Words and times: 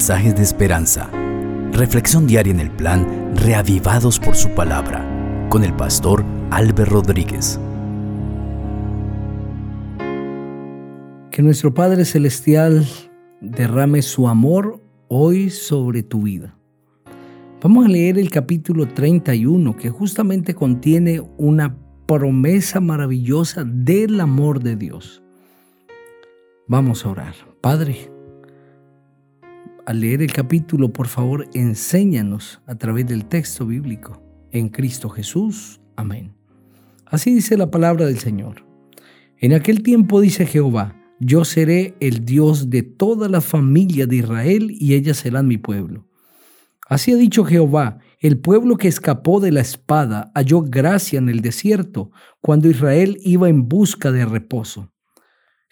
mensajes 0.00 0.34
de 0.34 0.42
esperanza. 0.42 1.10
Reflexión 1.72 2.26
diaria 2.26 2.54
en 2.54 2.60
el 2.60 2.70
plan 2.70 3.36
Reavivados 3.36 4.18
por 4.18 4.34
su 4.34 4.48
palabra 4.54 5.06
con 5.50 5.62
el 5.62 5.74
pastor 5.74 6.24
Álvaro 6.50 6.86
Rodríguez. 6.86 7.60
Que 11.30 11.42
nuestro 11.42 11.74
Padre 11.74 12.06
Celestial 12.06 12.86
derrame 13.42 14.00
su 14.00 14.26
amor 14.26 14.80
hoy 15.08 15.50
sobre 15.50 16.02
tu 16.02 16.22
vida. 16.22 16.56
Vamos 17.60 17.84
a 17.84 17.88
leer 17.90 18.18
el 18.18 18.30
capítulo 18.30 18.88
31 18.88 19.76
que 19.76 19.90
justamente 19.90 20.54
contiene 20.54 21.20
una 21.36 21.76
promesa 22.06 22.80
maravillosa 22.80 23.64
del 23.66 24.18
amor 24.18 24.62
de 24.62 24.76
Dios. 24.76 25.22
Vamos 26.68 27.04
a 27.04 27.10
orar. 27.10 27.34
Padre, 27.60 28.10
al 29.90 30.02
leer 30.02 30.22
el 30.22 30.32
capítulo, 30.32 30.92
por 30.92 31.08
favor, 31.08 31.48
enséñanos 31.52 32.62
a 32.64 32.76
través 32.76 33.08
del 33.08 33.24
texto 33.24 33.66
bíblico. 33.66 34.22
En 34.52 34.68
Cristo 34.68 35.08
Jesús. 35.08 35.80
Amén. 35.96 36.32
Así 37.06 37.34
dice 37.34 37.56
la 37.56 37.72
palabra 37.72 38.06
del 38.06 38.20
Señor. 38.20 38.64
En 39.38 39.52
aquel 39.52 39.82
tiempo 39.82 40.20
dice 40.20 40.46
Jehová, 40.46 40.94
yo 41.18 41.44
seré 41.44 41.96
el 41.98 42.24
Dios 42.24 42.70
de 42.70 42.84
toda 42.84 43.28
la 43.28 43.40
familia 43.40 44.06
de 44.06 44.14
Israel 44.14 44.68
y 44.70 44.94
ellas 44.94 45.16
serán 45.16 45.48
mi 45.48 45.58
pueblo. 45.58 46.06
Así 46.88 47.10
ha 47.10 47.16
dicho 47.16 47.44
Jehová, 47.44 47.98
el 48.20 48.38
pueblo 48.38 48.76
que 48.76 48.86
escapó 48.86 49.40
de 49.40 49.50
la 49.50 49.60
espada 49.60 50.30
halló 50.36 50.62
gracia 50.62 51.18
en 51.18 51.28
el 51.28 51.40
desierto, 51.40 52.12
cuando 52.40 52.70
Israel 52.70 53.18
iba 53.22 53.48
en 53.48 53.68
busca 53.68 54.12
de 54.12 54.24
reposo. 54.24 54.89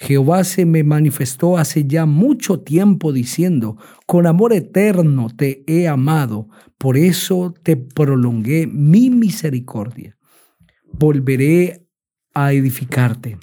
Jehová 0.01 0.45
se 0.45 0.65
me 0.65 0.84
manifestó 0.84 1.59
hace 1.59 1.84
ya 1.87 2.06
mucho 2.06 2.61
tiempo 2.61 3.12
diciendo, 3.12 3.77
con 4.06 4.28
amor 4.28 4.53
eterno 4.53 5.27
te 5.36 5.64
he 5.67 5.89
amado, 5.89 6.48
por 6.78 6.97
eso 6.97 7.53
te 7.64 7.77
prolongué 7.77 8.69
mi 8.69 9.11
misericordia. 9.11 10.17
Volveré 10.92 11.89
a 12.33 12.53
edificarte. 12.53 13.39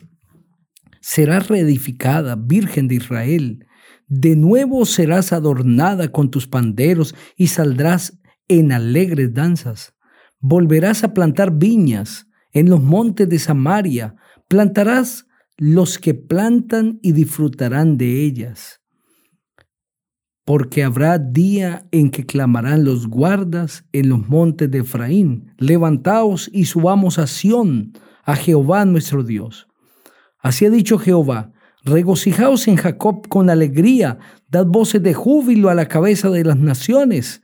Serás 1.02 1.50
reedificada, 1.50 2.38
Virgen 2.38 2.88
de 2.88 2.96
Israel. 2.96 3.68
De 4.08 4.38
nuevo 4.38 4.86
serás 4.86 5.34
adornada 5.34 6.08
con 6.08 6.32
tus 6.32 6.48
panderos 6.48 7.16
y 7.36 7.48
saldrás 7.48 8.18
en 8.48 8.72
alegres 8.72 9.34
danzas. 9.34 9.94
Volverás 10.40 11.04
a 11.04 11.14
plantar 11.14 11.52
viñas 11.52 12.28
en 12.54 12.70
los 12.70 12.82
montes 12.82 13.28
de 13.28 13.40
Samaria. 13.40 14.16
Plantarás 14.48 15.28
los 15.58 15.98
que 16.00 16.14
plantan 16.14 17.00
y 17.02 17.14
disfrutarán 17.14 17.98
de 17.98 18.24
ellas. 18.24 18.82
Porque 20.44 20.84
habrá 20.84 21.18
día 21.18 21.88
en 21.92 22.12
que 22.12 22.26
clamarán 22.26 22.84
los 22.84 23.08
guardas 23.08 23.86
en 23.94 24.10
los 24.10 24.28
montes 24.28 24.70
de 24.70 24.80
Efraín, 24.80 25.54
levantaos 25.58 26.50
y 26.54 26.66
subamos 26.66 27.18
a 27.18 27.28
Sión, 27.28 27.94
a 28.24 28.36
Jehová 28.36 28.86
nuestro 28.86 29.24
Dios. 29.24 29.68
Así 30.40 30.66
ha 30.66 30.70
dicho 30.70 31.00
Jehová, 31.00 31.54
regocijaos 31.84 32.68
en 32.68 32.76
Jacob 32.76 33.28
con 33.28 33.50
alegría, 33.50 34.20
dad 34.50 34.66
voces 34.66 35.02
de 35.02 35.14
júbilo 35.14 35.70
a 35.70 35.76
la 35.76 35.88
cabeza 35.88 36.30
de 36.30 36.44
las 36.44 36.58
naciones, 36.58 37.42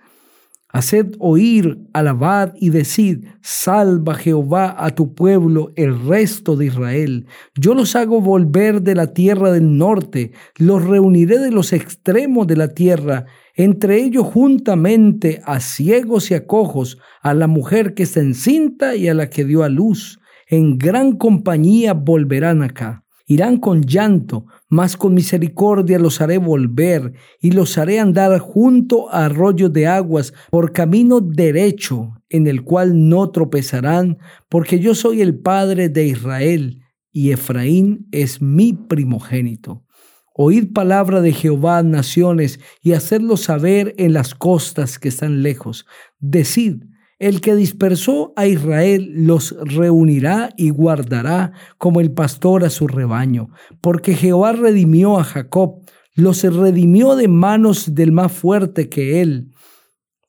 Haced 0.74 1.16
oír, 1.20 1.80
alabad 1.92 2.54
y 2.56 2.70
decid, 2.70 3.26
salva 3.42 4.16
Jehová 4.16 4.76
a 4.78 4.92
tu 4.92 5.14
pueblo, 5.14 5.74
el 5.76 6.00
resto 6.08 6.56
de 6.56 6.68
Israel. 6.68 7.28
Yo 7.56 7.74
los 7.74 7.96
hago 7.96 8.22
volver 8.22 8.82
de 8.82 8.96
la 8.96 9.08
tierra 9.08 9.52
del 9.52 9.78
norte, 9.78 10.32
los 10.58 10.84
reuniré 10.86 11.40
de 11.40 11.52
los 11.52 11.74
extremos 11.74 12.48
de 12.48 12.56
la 12.56 12.70
tierra, 12.70 13.26
entre 13.56 13.98
ellos 13.98 14.26
juntamente 14.26 15.42
a 15.46 15.60
ciegos 15.60 16.32
y 16.32 16.36
a 16.36 16.48
cojos, 16.48 16.98
a 17.22 17.34
la 17.34 17.48
mujer 17.48 17.94
que 17.94 18.06
se 18.06 18.22
encinta 18.22 18.96
y 18.96 19.10
a 19.10 19.14
la 19.14 19.30
que 19.30 19.44
dio 19.44 19.64
a 19.64 19.70
luz. 19.70 20.20
En 20.48 20.78
gran 20.78 21.18
compañía 21.18 21.94
volverán 21.94 22.64
acá. 22.64 23.01
Irán 23.32 23.60
con 23.60 23.84
llanto, 23.84 24.46
mas 24.68 24.98
con 24.98 25.14
misericordia 25.14 25.98
los 26.00 26.20
haré 26.20 26.38
volver 26.38 27.14
y 27.40 27.52
los 27.52 27.78
haré 27.78 27.98
andar 27.98 28.38
junto 28.40 29.10
a 29.10 29.24
arroyos 29.28 29.72
de 29.72 29.88
aguas 29.88 30.34
por 30.50 30.74
camino 30.74 31.22
derecho 31.22 32.22
en 32.28 32.46
el 32.46 32.66
cual 32.66 33.08
no 33.08 33.32
tropezarán, 33.32 34.18
porque 34.50 34.82
yo 34.82 34.96
soy 34.96 35.22
el 35.22 35.40
Padre 35.40 35.88
de 35.88 36.08
Israel 36.08 36.82
y 37.10 37.32
Efraín 37.32 38.06
es 38.12 38.42
mi 38.42 38.74
primogénito. 38.74 39.86
Oíd 40.34 40.74
palabra 40.74 41.22
de 41.22 41.32
Jehová, 41.32 41.84
naciones, 41.84 42.60
y 42.82 42.92
hacedlo 42.92 43.38
saber 43.38 43.96
en 43.98 44.12
las 44.12 44.36
costas 44.36 45.00
que 45.00 45.08
están 45.08 45.42
lejos. 45.42 45.86
Decid, 46.20 46.84
el 47.22 47.40
que 47.40 47.56
dispersó 47.56 48.34
a 48.36 48.48
Israel 48.48 49.12
los 49.14 49.56
reunirá 49.64 50.50
y 50.58 50.72
guardará 50.72 51.52
como 51.78 52.02
el 52.02 52.12
pastor 52.12 52.64
a 52.64 52.72
su 52.72 52.88
rebaño, 52.88 53.50
porque 53.80 54.16
Jehová 54.16 54.54
redimió 54.54 55.20
a 55.20 55.24
Jacob, 55.24 55.84
los 56.16 56.42
redimió 56.42 57.16
de 57.16 57.28
manos 57.28 57.94
del 57.94 58.12
más 58.12 58.32
fuerte 58.32 58.90
que 58.90 59.22
él. 59.22 59.52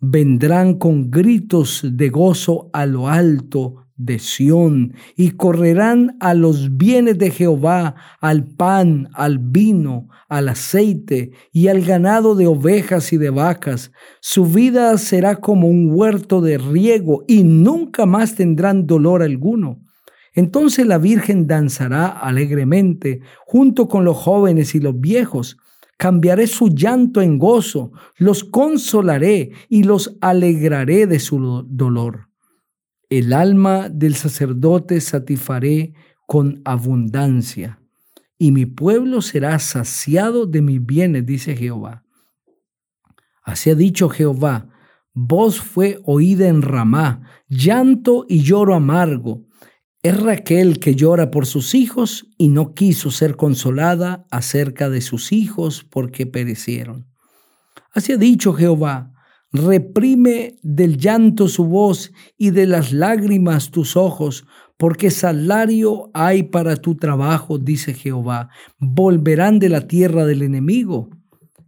Vendrán 0.00 0.75
con 0.75 1.10
gritos 1.10 1.80
de 1.82 2.10
gozo 2.10 2.69
a 2.75 2.84
lo 2.84 3.09
alto 3.09 3.86
de 4.04 4.18
Sión 4.18 4.94
y 5.16 5.32
correrán 5.32 6.16
a 6.20 6.34
los 6.34 6.76
bienes 6.76 7.18
de 7.18 7.30
Jehová, 7.30 7.94
al 8.20 8.44
pan, 8.44 9.08
al 9.14 9.38
vino, 9.38 10.08
al 10.28 10.48
aceite 10.48 11.32
y 11.52 11.68
al 11.68 11.82
ganado 11.82 12.34
de 12.34 12.46
ovejas 12.46 13.12
y 13.12 13.16
de 13.16 13.30
vacas. 13.30 13.92
Su 14.20 14.46
vida 14.46 14.96
será 14.98 15.36
como 15.36 15.68
un 15.68 15.91
huerto 15.92 16.41
de 16.41 16.58
riego 16.58 17.24
y 17.28 17.44
nunca 17.44 18.06
más 18.06 18.34
tendrán 18.34 18.86
dolor 18.86 19.22
alguno. 19.22 19.80
Entonces 20.34 20.86
la 20.86 20.98
Virgen 20.98 21.46
danzará 21.46 22.06
alegremente 22.06 23.20
junto 23.46 23.86
con 23.86 24.04
los 24.04 24.16
jóvenes 24.16 24.74
y 24.74 24.80
los 24.80 24.98
viejos. 24.98 25.58
Cambiaré 25.98 26.46
su 26.48 26.70
llanto 26.70 27.20
en 27.20 27.38
gozo, 27.38 27.92
los 28.16 28.42
consolaré 28.42 29.52
y 29.68 29.84
los 29.84 30.16
alegraré 30.20 31.06
de 31.06 31.20
su 31.20 31.64
dolor 31.68 32.31
el 33.18 33.34
alma 33.34 33.90
del 33.90 34.14
sacerdote 34.14 34.98
satisfaré 35.02 35.92
con 36.26 36.62
abundancia, 36.64 37.78
y 38.38 38.52
mi 38.52 38.64
pueblo 38.64 39.20
será 39.20 39.58
saciado 39.58 40.46
de 40.46 40.62
mis 40.62 40.84
bienes, 40.84 41.26
dice 41.26 41.54
Jehová. 41.54 42.04
Así 43.42 43.68
ha 43.68 43.74
dicho 43.74 44.08
Jehová, 44.08 44.68
voz 45.12 45.60
fue 45.60 46.00
oída 46.04 46.48
en 46.48 46.62
Ramá, 46.62 47.28
llanto 47.48 48.24
y 48.30 48.42
lloro 48.42 48.74
amargo. 48.74 49.46
Es 50.02 50.18
Raquel 50.18 50.80
que 50.80 50.94
llora 50.94 51.30
por 51.30 51.44
sus 51.44 51.74
hijos 51.74 52.30
y 52.38 52.48
no 52.48 52.72
quiso 52.72 53.10
ser 53.10 53.36
consolada 53.36 54.26
acerca 54.30 54.88
de 54.88 55.02
sus 55.02 55.32
hijos 55.32 55.84
porque 55.84 56.24
perecieron. 56.24 57.08
Así 57.92 58.12
ha 58.12 58.16
dicho 58.16 58.54
Jehová, 58.54 59.12
Reprime 59.52 60.56
del 60.62 60.96
llanto 60.96 61.46
su 61.46 61.66
voz 61.66 62.12
y 62.38 62.50
de 62.50 62.66
las 62.66 62.92
lágrimas 62.92 63.70
tus 63.70 63.96
ojos, 63.96 64.46
porque 64.78 65.10
salario 65.10 66.10
hay 66.14 66.44
para 66.44 66.76
tu 66.76 66.96
trabajo, 66.96 67.58
dice 67.58 67.92
Jehová. 67.92 68.48
Volverán 68.78 69.58
de 69.58 69.68
la 69.68 69.86
tierra 69.86 70.24
del 70.24 70.42
enemigo. 70.42 71.10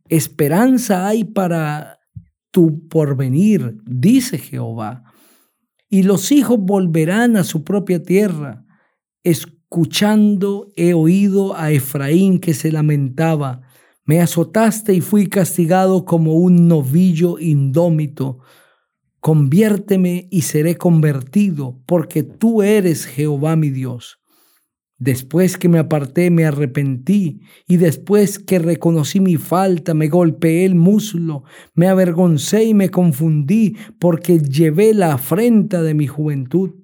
Esperanza 0.09 1.06
hay 1.06 1.25
para 1.25 2.00
tu 2.50 2.89
porvenir, 2.89 3.77
dice 3.84 4.39
Jehová. 4.39 5.05
Y 5.91 6.05
los 6.05 6.33
hijos 6.33 6.59
volverán 6.59 7.37
a 7.37 7.44
su 7.44 7.65
propia 7.65 8.03
tierra. 8.03 8.65
Escuchando 9.23 10.73
he 10.75 10.94
oído 10.94 11.55
a 11.55 11.70
Efraín 11.70 12.41
que 12.41 12.55
se 12.55 12.73
lamentaba 12.73 13.61
me 14.05 14.21
azotaste 14.21 14.93
y 14.95 15.01
fui 15.01 15.29
castigado 15.29 16.05
como 16.05 16.35
un 16.35 16.69
novillo 16.69 17.39
indómito. 17.39 18.41
Conviérteme 19.21 20.29
y 20.31 20.43
seré 20.43 20.77
convertido, 20.77 21.81
porque 21.87 22.23
tú 22.23 22.62
eres 22.62 23.06
Jehová 23.06 23.56
mi 23.56 23.71
Dios. 23.71 24.19
Después 24.99 25.56
que 25.56 25.69
me 25.69 25.79
aparté 25.79 26.31
me 26.31 26.45
arrepentí, 26.45 27.41
y 27.67 27.79
después 27.79 28.39
que 28.39 28.59
reconocí 28.59 29.21
mi 29.21 29.37
falta 29.37 29.93
me 29.95 30.09
golpeé 30.09 30.65
el 30.65 30.75
muslo, 30.75 31.45
me 31.75 31.89
avergoncé 31.89 32.65
y 32.65 32.75
me 32.75 32.91
confundí, 32.91 33.77
porque 33.99 34.39
llevé 34.39 34.95
la 34.95 35.15
afrenta 35.15 35.83
de 35.83 35.95
mi 35.95 36.07
juventud. 36.07 36.75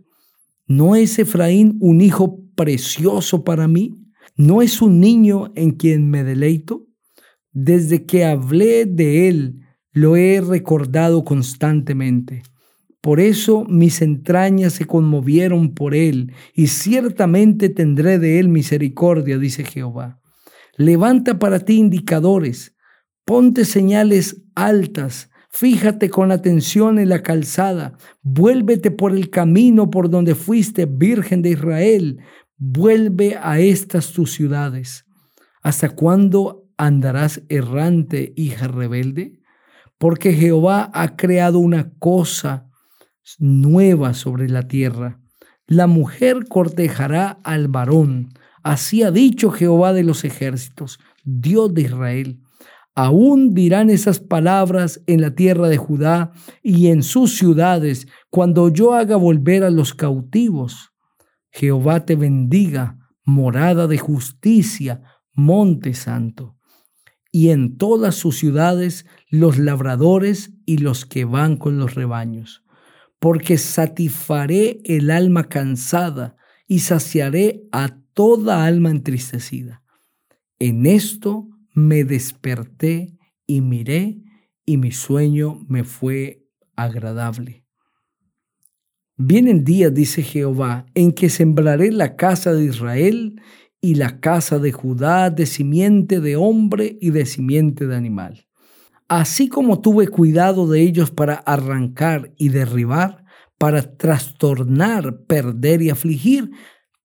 ¿No 0.66 0.96
es 0.96 1.18
Efraín 1.18 1.76
un 1.80 2.00
hijo 2.00 2.40
precioso 2.54 3.44
para 3.44 3.68
mí? 3.68 3.94
¿No 4.36 4.62
es 4.62 4.80
un 4.80 5.00
niño 5.00 5.52
en 5.54 5.72
quien 5.72 6.08
me 6.08 6.24
deleito? 6.24 6.89
Desde 7.52 8.04
que 8.06 8.24
hablé 8.24 8.86
de 8.86 9.28
Él, 9.28 9.60
lo 9.92 10.16
he 10.16 10.40
recordado 10.40 11.24
constantemente. 11.24 12.42
Por 13.00 13.18
eso 13.18 13.64
mis 13.64 14.02
entrañas 14.02 14.74
se 14.74 14.84
conmovieron 14.84 15.74
por 15.74 15.94
Él, 15.94 16.32
y 16.54 16.66
ciertamente 16.68 17.68
tendré 17.68 18.18
de 18.18 18.38
Él 18.38 18.48
misericordia, 18.48 19.38
dice 19.38 19.64
Jehová. 19.64 20.20
Levanta 20.76 21.38
para 21.38 21.60
ti 21.60 21.74
indicadores, 21.74 22.76
Ponte 23.30 23.64
señales 23.64 24.42
altas, 24.56 25.30
fíjate 25.50 26.10
con 26.10 26.32
atención 26.32 26.98
en 26.98 27.10
la 27.10 27.22
calzada, 27.22 27.96
vuélvete 28.22 28.90
por 28.90 29.12
el 29.12 29.30
camino 29.30 29.88
por 29.88 30.10
donde 30.10 30.34
fuiste 30.34 30.86
virgen 30.86 31.40
de 31.40 31.50
Israel, 31.50 32.18
vuelve 32.56 33.36
a 33.40 33.60
estas 33.60 34.12
tus 34.12 34.32
ciudades. 34.32 35.04
¿Hasta 35.62 35.90
cuándo 35.90 36.59
andarás 36.86 37.42
errante, 37.48 38.32
hija 38.36 38.66
rebelde? 38.68 39.38
Porque 39.98 40.32
Jehová 40.32 40.90
ha 40.94 41.16
creado 41.16 41.58
una 41.58 41.92
cosa 41.98 42.70
nueva 43.38 44.14
sobre 44.14 44.48
la 44.48 44.66
tierra. 44.66 45.20
La 45.66 45.86
mujer 45.86 46.46
cortejará 46.48 47.38
al 47.44 47.68
varón. 47.68 48.30
Así 48.62 49.02
ha 49.02 49.10
dicho 49.10 49.50
Jehová 49.50 49.92
de 49.92 50.04
los 50.04 50.24
ejércitos, 50.24 50.98
Dios 51.22 51.72
de 51.74 51.82
Israel. 51.82 52.40
Aún 52.94 53.54
dirán 53.54 53.90
esas 53.90 54.18
palabras 54.18 55.02
en 55.06 55.20
la 55.20 55.34
tierra 55.34 55.68
de 55.68 55.76
Judá 55.76 56.32
y 56.62 56.88
en 56.88 57.02
sus 57.02 57.36
ciudades 57.36 58.08
cuando 58.30 58.68
yo 58.70 58.94
haga 58.94 59.16
volver 59.16 59.64
a 59.64 59.70
los 59.70 59.94
cautivos. 59.94 60.92
Jehová 61.50 62.06
te 62.06 62.16
bendiga, 62.16 62.98
morada 63.24 63.86
de 63.86 63.98
justicia, 63.98 65.02
monte 65.34 65.94
santo. 65.94 66.56
Y 67.32 67.50
en 67.50 67.76
todas 67.76 68.14
sus 68.16 68.38
ciudades 68.38 69.06
los 69.28 69.58
labradores 69.58 70.52
y 70.66 70.78
los 70.78 71.06
que 71.06 71.24
van 71.24 71.56
con 71.56 71.78
los 71.78 71.94
rebaños. 71.94 72.64
Porque 73.18 73.58
satisfaré 73.58 74.80
el 74.84 75.10
alma 75.10 75.48
cansada 75.48 76.36
y 76.66 76.80
saciaré 76.80 77.62
a 77.72 77.96
toda 78.14 78.64
alma 78.64 78.90
entristecida. 78.90 79.82
En 80.58 80.86
esto 80.86 81.48
me 81.72 82.04
desperté 82.04 83.16
y 83.46 83.60
miré 83.60 84.22
y 84.64 84.76
mi 84.76 84.92
sueño 84.92 85.64
me 85.68 85.84
fue 85.84 86.46
agradable. 86.76 87.64
Vienen 89.16 89.64
días, 89.64 89.92
dice 89.92 90.22
Jehová, 90.22 90.86
en 90.94 91.12
que 91.12 91.28
sembraré 91.28 91.92
la 91.92 92.16
casa 92.16 92.54
de 92.54 92.64
Israel 92.64 93.40
y 93.80 93.94
la 93.94 94.20
casa 94.20 94.58
de 94.58 94.72
Judá 94.72 95.30
de 95.30 95.46
simiente 95.46 96.20
de 96.20 96.36
hombre 96.36 96.98
y 97.00 97.10
de 97.10 97.26
simiente 97.26 97.86
de 97.86 97.96
animal. 97.96 98.46
Así 99.08 99.48
como 99.48 99.80
tuve 99.80 100.08
cuidado 100.08 100.68
de 100.68 100.82
ellos 100.82 101.10
para 101.10 101.34
arrancar 101.34 102.32
y 102.36 102.50
derribar, 102.50 103.24
para 103.58 103.96
trastornar, 103.96 105.24
perder 105.26 105.82
y 105.82 105.90
afligir, 105.90 106.50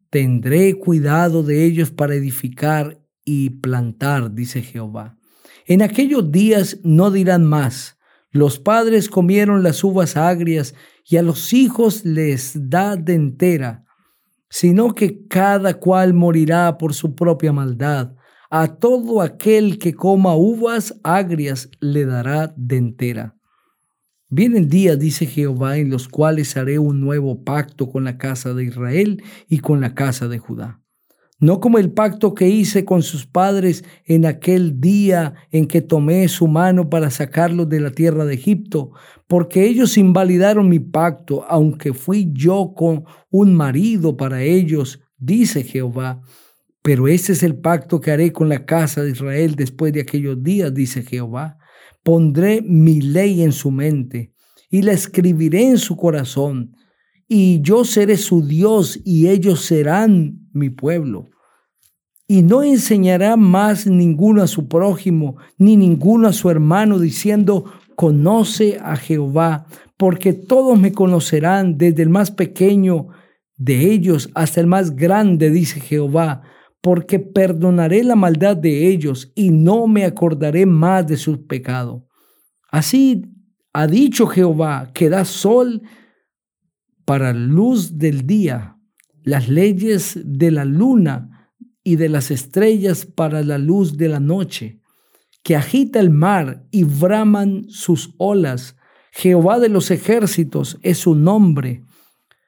tendré 0.10 0.76
cuidado 0.76 1.44
de 1.44 1.66
ellos 1.66 1.92
para 1.92 2.16
edificar 2.16 3.02
y 3.26 3.50
plantar, 3.50 4.34
dice 4.34 4.62
Jehová. 4.62 5.18
En 5.66 5.82
aquellos 5.82 6.32
días 6.32 6.80
no 6.84 7.10
dirán 7.10 7.44
más, 7.44 7.98
los 8.32 8.60
padres 8.60 9.10
comieron 9.10 9.64
las 9.64 9.84
uvas 9.84 10.16
agrias 10.16 10.76
y 11.08 11.18
a 11.18 11.24
los 11.24 11.54
hijos 11.54 12.06
les 12.06 12.70
da 12.70 12.96
de 12.98 13.16
sino 14.50 14.96
que 14.96 15.26
cada 15.28 15.76
cual 15.76 16.14
morirá 16.14 16.78
por 16.78 16.94
su 16.94 17.16
propia 17.16 17.52
maldad. 17.52 18.14
A 18.50 18.76
todo 18.76 19.22
aquel 19.22 19.80
que 19.80 19.94
coma 19.94 20.36
uvas 20.36 21.00
agrias 21.04 21.70
le 21.80 22.06
dará 22.06 22.54
de 22.56 22.78
entera. 22.78 23.36
Vienen 24.30 24.70
días, 24.70 24.98
dice 25.00 25.26
Jehová, 25.26 25.78
en 25.78 25.90
los 25.90 26.08
cuales 26.08 26.56
haré 26.58 26.80
un 26.80 27.02
nuevo 27.02 27.44
pacto 27.44 27.90
con 27.90 28.04
la 28.04 28.18
casa 28.18 28.54
de 28.54 28.66
Israel 28.66 29.24
y 29.50 29.60
con 29.60 29.82
la 29.82 29.94
casa 29.94 30.28
de 30.28 30.40
Judá 30.40 30.85
no 31.40 31.60
como 31.60 31.78
el 31.78 31.92
pacto 31.92 32.34
que 32.34 32.48
hice 32.48 32.86
con 32.86 33.04
sus 33.04 33.26
padres 33.26 33.84
en 34.06 34.26
aquel 34.26 34.80
día 34.80 35.34
en 35.52 35.68
que 35.68 35.82
tomé 35.82 36.28
su 36.30 36.48
mano 36.48 36.90
para 36.90 37.12
sacarlos 37.12 37.68
de 37.68 37.82
la 37.82 37.92
tierra 37.92 38.26
de 38.26 38.36
Egipto, 38.36 38.92
porque 39.28 39.66
ellos 39.66 39.98
invalidaron 39.98 40.70
mi 40.70 40.80
pacto, 40.80 41.46
aunque 41.50 41.94
fui 41.94 42.32
yo 42.34 42.74
con 42.76 43.04
un 43.30 43.54
marido 43.54 44.16
para 44.16 44.44
ellos, 44.44 45.02
dice 45.18 45.64
Jehová. 45.64 46.22
Pero 46.82 47.08
ese 47.08 47.34
es 47.34 47.44
el 47.44 47.58
pacto 47.58 48.00
que 48.00 48.12
haré 48.12 48.32
con 48.32 48.48
la 48.48 48.66
casa 48.66 49.02
de 49.02 49.12
Israel 49.12 49.56
después 49.56 49.92
de 49.92 50.02
aquellos 50.02 50.42
días, 50.42 50.74
dice 50.74 51.02
Jehová. 51.02 51.58
Pondré 52.04 52.62
mi 52.62 53.02
ley 53.02 53.42
en 53.42 53.52
su 53.52 53.72
mente 53.72 54.32
y 54.70 54.84
la 54.84 54.94
escribiré 54.94 55.68
en 55.68 55.80
su 55.80 55.98
corazón 55.98 56.76
y 57.28 57.62
yo 57.62 57.84
seré 57.86 58.18
su 58.18 58.46
Dios 58.46 59.00
y 59.04 59.28
ellos 59.28 59.62
serán 59.62 60.45
mi 60.56 60.70
pueblo. 60.70 61.30
Y 62.28 62.42
no 62.42 62.64
enseñará 62.64 63.38
más 63.38 63.86
ninguno 63.86 64.42
a 64.42 64.48
su 64.48 64.68
prójimo, 64.68 65.38
ni 65.58 65.78
ninguno 65.78 66.28
a 66.28 66.34
su 66.34 66.50
hermano, 66.50 66.98
diciendo, 66.98 67.66
conoce 67.96 68.80
a 68.82 68.96
Jehová, 68.96 69.68
porque 69.98 70.34
todos 70.34 70.80
me 70.80 70.92
conocerán, 70.92 71.78
desde 71.78 72.04
el 72.04 72.10
más 72.10 72.32
pequeño 72.32 73.10
de 73.58 73.92
ellos 73.92 74.30
hasta 74.34 74.60
el 74.60 74.68
más 74.68 74.96
grande, 74.96 75.50
dice 75.50 75.80
Jehová, 75.80 76.42
porque 76.82 77.20
perdonaré 77.20 78.04
la 78.04 78.16
maldad 78.16 78.58
de 78.58 78.88
ellos 78.88 79.32
y 79.36 79.50
no 79.50 79.88
me 79.88 80.06
acordaré 80.06 80.66
más 80.66 81.08
de 81.08 81.18
su 81.18 81.48
pecado. 81.48 82.08
Así 82.72 83.24
ha 83.74 83.88
dicho 83.88 84.28
Jehová, 84.28 84.92
que 84.94 85.10
da 85.10 85.26
sol 85.26 85.82
para 87.06 87.34
luz 87.34 87.98
del 87.98 88.26
día, 88.26 88.75
las 89.26 89.50
leyes 89.50 90.20
de 90.24 90.52
la 90.52 90.64
luna 90.64 91.52
y 91.84 91.98
de 91.98 92.10
las 92.10 92.32
estrellas 92.32 93.06
para 93.06 93.44
la 93.44 93.58
luz 93.58 93.98
de 93.98 94.08
la 94.08 94.20
noche, 94.20 94.80
que 95.44 95.56
agita 95.56 96.00
el 96.00 96.12
mar 96.12 96.66
y 96.72 96.84
braman 96.84 97.66
sus 97.68 98.14
olas. 98.18 98.78
Jehová 99.12 99.60
de 99.60 99.70
los 99.70 99.92
ejércitos 99.92 100.80
es 100.82 101.00
su 101.00 101.16
nombre. 101.16 101.84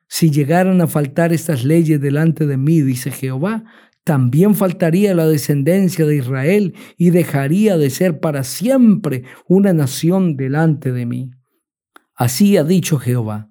Si 0.08 0.30
llegaran 0.32 0.80
a 0.82 0.88
faltar 0.88 1.34
estas 1.34 1.66
leyes 1.66 2.00
delante 2.00 2.46
de 2.46 2.58
mí, 2.58 2.82
dice 2.82 3.12
Jehová, 3.12 3.66
también 4.04 4.56
faltaría 4.56 5.14
la 5.14 5.28
descendencia 5.28 6.06
de 6.06 6.16
Israel 6.16 6.76
y 6.96 7.10
dejaría 7.10 7.78
de 7.78 7.90
ser 7.90 8.20
para 8.20 8.44
siempre 8.44 9.24
una 9.48 9.74
nación 9.74 10.38
delante 10.38 10.92
de 10.92 11.06
mí. 11.06 11.32
Así 12.16 12.56
ha 12.56 12.64
dicho 12.64 13.00
Jehová. 13.00 13.50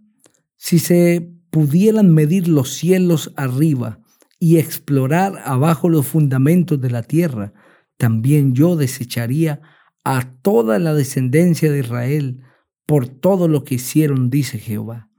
Si 0.56 0.78
se 0.78 1.35
pudieran 1.50 2.12
medir 2.12 2.48
los 2.48 2.74
cielos 2.74 3.32
arriba 3.36 4.00
y 4.38 4.58
explorar 4.58 5.40
abajo 5.44 5.88
los 5.88 6.06
fundamentos 6.06 6.80
de 6.80 6.90
la 6.90 7.02
tierra, 7.02 7.52
también 7.96 8.54
yo 8.54 8.76
desecharía 8.76 9.60
a 10.04 10.30
toda 10.42 10.78
la 10.78 10.94
descendencia 10.94 11.70
de 11.72 11.80
Israel 11.80 12.40
por 12.86 13.08
todo 13.08 13.48
lo 13.48 13.64
que 13.64 13.76
hicieron, 13.76 14.30
dice 14.30 14.58
Jehová. 14.58 15.10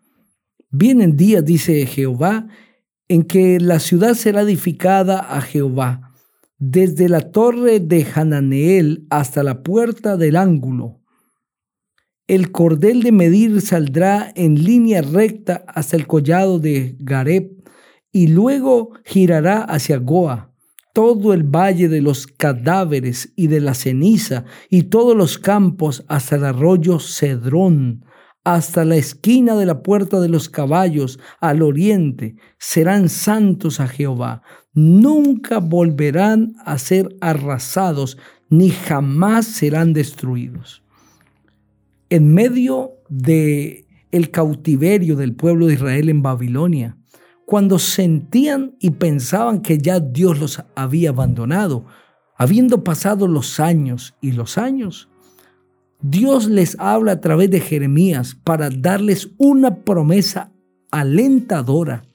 Vienen 0.69 1.17
días, 1.17 1.43
dice 1.43 1.85
Jehová, 1.85 2.47
en 3.07 3.23
que 3.23 3.59
la 3.59 3.79
ciudad 3.79 4.13
será 4.13 4.41
edificada 4.41 5.19
a 5.19 5.41
Jehová, 5.41 6.13
desde 6.59 7.09
la 7.09 7.31
torre 7.31 7.79
de 7.79 8.05
Hananeel 8.13 9.05
hasta 9.09 9.43
la 9.43 9.63
puerta 9.63 10.17
del 10.17 10.35
ángulo, 10.35 10.96
el 12.27 12.51
cordel 12.51 13.03
de 13.03 13.13
medir 13.13 13.61
saldrá 13.61 14.33
en 14.35 14.61
línea 14.61 15.01
recta 15.01 15.63
hasta 15.67 15.95
el 15.95 16.07
collado 16.07 16.59
de 16.59 16.97
Gareb 16.99 17.51
y 18.11 18.27
luego 18.27 18.91
girará 19.05 19.61
hacia 19.61 19.97
Goa, 19.97 20.51
todo 20.93 21.33
el 21.33 21.43
valle 21.43 21.87
de 21.87 22.01
los 22.01 22.27
cadáveres 22.27 23.31
y 23.37 23.47
de 23.47 23.61
la 23.61 23.73
ceniza 23.73 24.43
y 24.69 24.83
todos 24.83 25.15
los 25.15 25.37
campos 25.37 26.03
hasta 26.09 26.35
el 26.35 26.43
arroyo 26.43 26.99
Cedrón, 26.99 28.03
hasta 28.43 28.83
la 28.83 28.97
esquina 28.97 29.55
de 29.55 29.65
la 29.65 29.81
puerta 29.81 30.19
de 30.19 30.27
los 30.27 30.49
caballos 30.49 31.19
al 31.39 31.61
oriente, 31.61 32.35
serán 32.59 33.07
santos 33.07 33.79
a 33.79 33.87
Jehová. 33.87 34.41
Nunca 34.73 35.59
volverán 35.59 36.55
a 36.65 36.77
ser 36.77 37.15
arrasados, 37.21 38.17
ni 38.49 38.69
jamás 38.69 39.45
serán 39.45 39.93
destruidos 39.93 40.86
en 42.09 42.33
medio 42.33 42.91
de 43.09 43.85
el 44.11 44.31
cautiverio 44.31 45.15
del 45.15 45.35
pueblo 45.35 45.67
de 45.67 45.73
Israel 45.73 46.09
en 46.09 46.21
Babilonia, 46.21 46.97
cuando 47.45 47.79
sentían 47.79 48.75
y 48.79 48.91
pensaban 48.91 49.61
que 49.61 49.77
ya 49.77 49.99
Dios 49.99 50.39
los 50.39 50.63
había 50.75 51.09
abandonado, 51.09 51.85
habiendo 52.35 52.83
pasado 52.83 53.27
los 53.27 53.59
años 53.59 54.15
y 54.21 54.31
los 54.31 54.57
años, 54.57 55.09
Dios 56.01 56.47
les 56.47 56.79
habla 56.79 57.13
a 57.13 57.21
través 57.21 57.49
de 57.49 57.59
Jeremías 57.59 58.35
para 58.43 58.69
darles 58.69 59.29
una 59.37 59.83
promesa 59.83 60.51
alentadora 60.91 62.05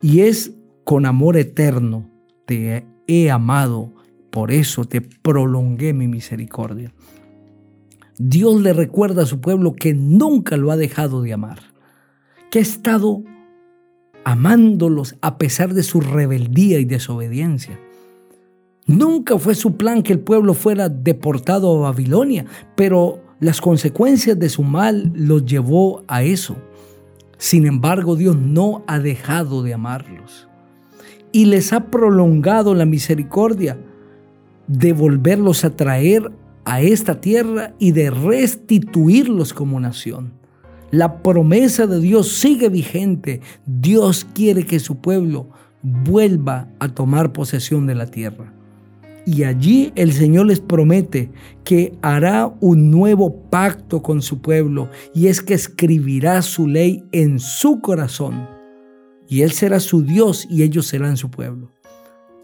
y 0.00 0.20
es 0.20 0.52
con 0.84 1.06
amor 1.06 1.36
eterno 1.36 2.10
te 2.44 2.84
he 3.06 3.30
amado, 3.30 3.92
por 4.30 4.50
eso 4.50 4.84
te 4.84 5.00
prolongué 5.00 5.92
mi 5.92 6.08
misericordia. 6.08 6.92
Dios 8.18 8.60
le 8.60 8.72
recuerda 8.72 9.22
a 9.22 9.26
su 9.26 9.40
pueblo 9.40 9.74
que 9.74 9.94
nunca 9.94 10.56
lo 10.56 10.70
ha 10.70 10.76
dejado 10.76 11.22
de 11.22 11.32
amar, 11.32 11.60
que 12.50 12.58
ha 12.58 12.62
estado 12.62 13.22
amándolos 14.24 15.16
a 15.20 15.38
pesar 15.38 15.74
de 15.74 15.82
su 15.82 16.00
rebeldía 16.00 16.78
y 16.78 16.84
desobediencia. 16.84 17.78
Nunca 18.86 19.38
fue 19.38 19.54
su 19.54 19.76
plan 19.76 20.02
que 20.02 20.12
el 20.12 20.20
pueblo 20.20 20.54
fuera 20.54 20.88
deportado 20.88 21.76
a 21.76 21.90
Babilonia, 21.90 22.46
pero 22.76 23.22
las 23.40 23.60
consecuencias 23.60 24.38
de 24.38 24.48
su 24.48 24.62
mal 24.62 25.12
los 25.14 25.44
llevó 25.44 26.04
a 26.08 26.22
eso. 26.22 26.56
Sin 27.38 27.66
embargo, 27.66 28.16
Dios 28.16 28.36
no 28.36 28.84
ha 28.86 28.98
dejado 28.98 29.62
de 29.62 29.74
amarlos 29.74 30.48
y 31.32 31.46
les 31.46 31.72
ha 31.72 31.86
prolongado 31.86 32.74
la 32.74 32.84
misericordia 32.84 33.78
de 34.68 34.92
volverlos 34.92 35.64
a 35.64 35.74
traer 35.74 36.30
a 36.64 36.80
esta 36.80 37.20
tierra 37.20 37.74
y 37.78 37.92
de 37.92 38.10
restituirlos 38.10 39.52
como 39.52 39.80
nación. 39.80 40.32
La 40.90 41.22
promesa 41.22 41.86
de 41.86 42.00
Dios 42.00 42.28
sigue 42.28 42.68
vigente. 42.68 43.40
Dios 43.66 44.26
quiere 44.34 44.66
que 44.66 44.78
su 44.78 45.00
pueblo 45.00 45.48
vuelva 45.82 46.68
a 46.78 46.88
tomar 46.88 47.32
posesión 47.32 47.86
de 47.86 47.94
la 47.94 48.06
tierra. 48.06 48.52
Y 49.24 49.44
allí 49.44 49.92
el 49.94 50.12
Señor 50.12 50.46
les 50.46 50.60
promete 50.60 51.30
que 51.64 51.96
hará 52.02 52.52
un 52.60 52.90
nuevo 52.90 53.48
pacto 53.50 54.02
con 54.02 54.20
su 54.20 54.40
pueblo 54.40 54.90
y 55.14 55.28
es 55.28 55.40
que 55.40 55.54
escribirá 55.54 56.42
su 56.42 56.66
ley 56.66 57.04
en 57.12 57.38
su 57.38 57.80
corazón. 57.80 58.48
Y 59.28 59.42
Él 59.42 59.52
será 59.52 59.80
su 59.80 60.02
Dios 60.02 60.46
y 60.50 60.62
ellos 60.62 60.88
serán 60.88 61.16
su 61.16 61.30
pueblo. 61.30 61.72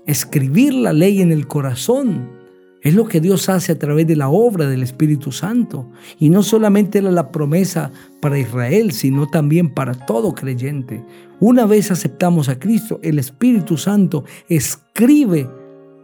Escribir 0.06 0.72
la 0.72 0.92
ley 0.92 1.20
en 1.20 1.32
el 1.32 1.48
corazón 1.48 2.38
es 2.82 2.94
lo 2.94 3.06
que 3.06 3.20
Dios 3.20 3.49
hace 3.49 3.73
a 3.73 3.78
través 3.78 4.06
de 4.06 4.16
la 4.16 4.28
obra 4.28 4.68
del 4.68 4.82
Espíritu 4.82 5.32
Santo. 5.32 5.90
Y 6.18 6.30
no 6.30 6.42
solamente 6.42 6.99
era 6.99 7.11
la 7.11 7.32
promesa 7.32 7.90
para 8.20 8.38
Israel, 8.38 8.92
sino 8.92 9.26
también 9.26 9.70
para 9.70 9.94
todo 9.94 10.35
creyente. 10.35 11.04
Una 11.40 11.66
vez 11.66 11.90
aceptamos 11.90 12.49
a 12.49 12.58
Cristo, 12.58 13.00
el 13.02 13.18
Espíritu 13.18 13.76
Santo 13.76 14.25
escribe 14.49 15.49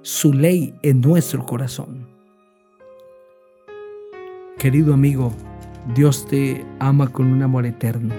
su 0.03 0.33
ley 0.33 0.75
en 0.83 1.01
nuestro 1.01 1.47
corazón. 1.47 2.07
Querido 4.59 4.95
amigo, 4.95 5.33
Dios 5.95 6.27
te 6.27 6.65
ama 6.79 7.09
con 7.09 7.27
un 7.27 7.43
amor 7.43 7.67
eterno 7.67 8.15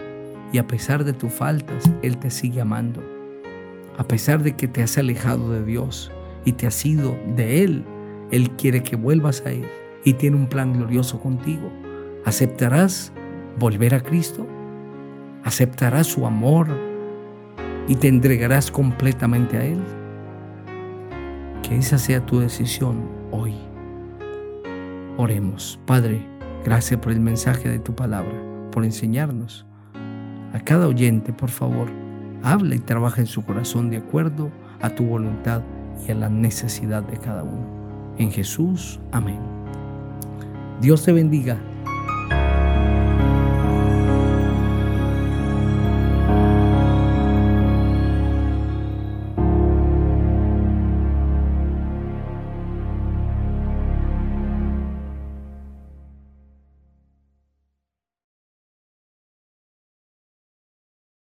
y 0.52 0.58
a 0.58 0.68
pesar 0.68 1.04
de 1.04 1.14
tus 1.14 1.34
faltas, 1.34 1.90
Él 2.02 2.18
te 2.18 2.30
sigue 2.30 2.62
amando. 2.62 3.04
A 3.98 4.08
pesar 4.08 4.44
de 4.44 4.56
que 4.56 4.68
te 4.68 4.84
has 4.84 4.98
alejado 4.98 5.52
de 5.52 5.64
Dios 5.66 6.12
y 6.44 6.54
te 6.54 6.68
has 6.68 6.86
ido 6.86 7.18
de 7.36 7.64
Él, 7.64 7.86
Él 8.32 8.52
quiere 8.52 8.84
que 8.84 8.96
vuelvas 8.96 9.44
a 9.46 9.52
Él 9.52 9.66
y 10.04 10.14
tiene 10.14 10.38
un 10.38 10.48
plan 10.48 10.74
glorioso 10.74 11.20
contigo. 11.20 11.72
¿Aceptarás 12.26 13.12
volver 13.60 13.96
a 13.96 14.02
Cristo? 14.02 14.48
¿Aceptarás 15.44 16.08
su 16.08 16.26
amor 16.26 16.68
y 17.88 17.96
te 17.96 18.08
entregarás 18.08 18.72
completamente 18.72 19.58
a 19.58 19.66
Él? 19.66 19.80
Que 21.62 21.78
esa 21.78 21.98
sea 21.98 22.26
tu 22.26 22.40
decisión 22.40 23.08
hoy. 23.32 23.54
Oremos. 25.18 25.80
Padre, 25.86 26.26
gracias 26.64 27.00
por 27.00 27.12
el 27.12 27.20
mensaje 27.20 27.70
de 27.70 27.80
tu 27.80 27.96
palabra, 27.96 28.34
por 28.72 28.86
enseñarnos. 28.86 29.66
A 30.54 30.60
cada 30.60 30.88
oyente, 30.88 31.32
por 31.32 31.50
favor, 31.50 31.90
habla 32.44 32.76
y 32.76 32.80
trabaja 32.80 33.22
en 33.22 33.28
su 33.28 33.44
corazón 33.44 33.90
de 33.90 33.98
acuerdo 33.98 34.52
a 34.82 34.90
tu 34.90 35.06
voluntad 35.06 35.62
y 36.08 36.12
a 36.12 36.16
la 36.16 36.30
necesidad 36.30 37.04
de 37.04 37.18
cada 37.18 37.44
uno. 37.44 37.75
En 38.18 38.32
Jesús, 38.32 39.00
amén. 39.12 39.40
Dios 40.82 41.04
te 41.04 41.12
bendiga 41.12 41.58